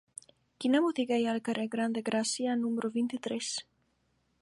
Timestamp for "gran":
1.77-1.95